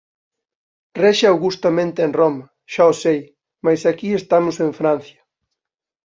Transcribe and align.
Rexe 1.03 1.25
augustamente 1.33 1.99
en 2.07 2.11
Roma, 2.19 2.45
xa 2.73 2.83
o 2.93 2.95
sei; 3.03 3.19
mais 3.65 3.81
aquí 3.91 4.09
estamos 4.19 4.55
en 4.65 4.71
Francia. 4.79 5.21